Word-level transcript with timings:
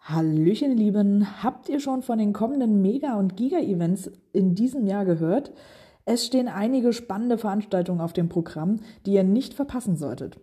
Hallöchen, 0.00 0.76
Lieben. 0.76 1.42
Habt 1.42 1.68
ihr 1.68 1.80
schon 1.80 2.02
von 2.02 2.18
den 2.18 2.32
kommenden 2.32 2.80
Mega- 2.82 3.18
und 3.18 3.36
Giga-Events 3.36 4.10
in 4.32 4.54
diesem 4.54 4.86
Jahr 4.86 5.04
gehört? 5.04 5.52
Es 6.04 6.24
stehen 6.24 6.46
einige 6.46 6.92
spannende 6.92 7.38
Veranstaltungen 7.38 8.00
auf 8.00 8.12
dem 8.12 8.28
Programm, 8.28 8.76
die 9.04 9.14
ihr 9.14 9.24
nicht 9.24 9.54
verpassen 9.54 9.96
solltet. 9.96 10.38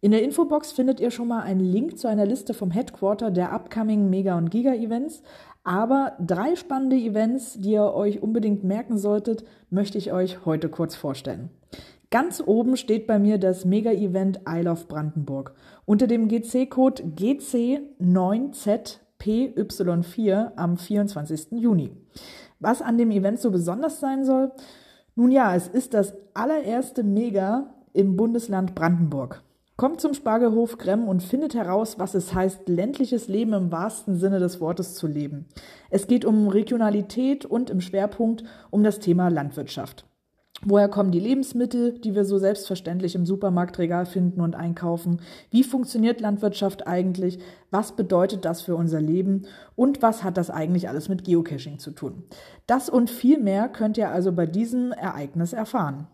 In 0.00 0.12
der 0.12 0.22
Infobox 0.22 0.70
findet 0.70 1.00
ihr 1.00 1.10
schon 1.10 1.28
mal 1.28 1.42
einen 1.42 1.60
Link 1.60 1.98
zu 1.98 2.08
einer 2.08 2.26
Liste 2.26 2.54
vom 2.54 2.70
Headquarter 2.70 3.32
der 3.32 3.52
upcoming 3.52 4.08
Mega- 4.08 4.38
und 4.38 4.50
Giga-Events. 4.50 5.22
Aber 5.64 6.12
drei 6.20 6.54
spannende 6.54 6.96
Events, 6.96 7.54
die 7.58 7.72
ihr 7.72 7.92
euch 7.92 8.22
unbedingt 8.22 8.62
merken 8.62 8.98
solltet, 8.98 9.44
möchte 9.70 9.98
ich 9.98 10.12
euch 10.12 10.44
heute 10.44 10.68
kurz 10.68 10.94
vorstellen. 10.94 11.50
Ganz 12.10 12.42
oben 12.44 12.78
steht 12.78 13.06
bei 13.06 13.18
mir 13.18 13.36
das 13.36 13.66
Mega-Event 13.66 14.40
Isle 14.48 14.70
of 14.70 14.88
Brandenburg 14.88 15.52
unter 15.84 16.06
dem 16.06 16.28
GC-Code 16.28 17.02
GC9Z 17.02 19.00
PY4 19.20 20.52
am 20.56 20.78
24. 20.78 21.48
Juni. 21.52 21.90
Was 22.60 22.80
an 22.80 22.96
dem 22.96 23.10
Event 23.10 23.40
so 23.40 23.50
besonders 23.50 24.00
sein 24.00 24.24
soll? 24.24 24.52
Nun 25.16 25.30
ja, 25.30 25.54
es 25.54 25.68
ist 25.68 25.92
das 25.92 26.14
allererste 26.32 27.02
Mega 27.02 27.74
im 27.92 28.16
Bundesland 28.16 28.74
Brandenburg. 28.74 29.42
Kommt 29.76 30.00
zum 30.00 30.14
Spargelhof 30.14 30.78
Gremm 30.78 31.08
und 31.08 31.22
findet 31.22 31.54
heraus, 31.54 31.98
was 31.98 32.14
es 32.14 32.32
heißt, 32.32 32.70
ländliches 32.70 33.28
Leben 33.28 33.52
im 33.52 33.70
wahrsten 33.70 34.16
Sinne 34.18 34.38
des 34.38 34.62
Wortes 34.62 34.94
zu 34.94 35.06
leben. 35.06 35.44
Es 35.90 36.06
geht 36.06 36.24
um 36.24 36.48
Regionalität 36.48 37.44
und 37.44 37.68
im 37.68 37.82
Schwerpunkt 37.82 38.44
um 38.70 38.82
das 38.82 38.98
Thema 38.98 39.28
Landwirtschaft. 39.28 40.07
Woher 40.64 40.88
kommen 40.88 41.12
die 41.12 41.20
Lebensmittel, 41.20 42.00
die 42.00 42.16
wir 42.16 42.24
so 42.24 42.38
selbstverständlich 42.38 43.14
im 43.14 43.26
Supermarktregal 43.26 44.06
finden 44.06 44.40
und 44.40 44.56
einkaufen? 44.56 45.20
Wie 45.50 45.62
funktioniert 45.62 46.20
Landwirtschaft 46.20 46.86
eigentlich? 46.86 47.38
Was 47.70 47.92
bedeutet 47.92 48.44
das 48.44 48.62
für 48.62 48.74
unser 48.74 49.00
Leben? 49.00 49.46
Und 49.76 50.02
was 50.02 50.24
hat 50.24 50.36
das 50.36 50.50
eigentlich 50.50 50.88
alles 50.88 51.08
mit 51.08 51.22
Geocaching 51.24 51.78
zu 51.78 51.92
tun? 51.92 52.24
Das 52.66 52.90
und 52.90 53.08
viel 53.08 53.38
mehr 53.38 53.68
könnt 53.68 53.96
ihr 53.98 54.10
also 54.10 54.32
bei 54.32 54.46
diesem 54.46 54.90
Ereignis 54.90 55.52
erfahren. 55.52 56.08